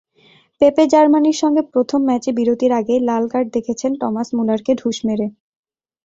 [0.61, 5.27] পেপেজার্মানির সঙ্গে প্রথম ম্যাচে বিরতির আগেই লাল কার্ড দেখেছেন টমাস মুলারকে ঢুস মেরে।